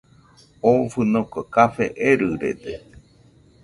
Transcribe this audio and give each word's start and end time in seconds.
Oo 0.67 0.83
fɨnoka 0.93 1.39
café 1.53 1.85
erɨrede 2.09 2.73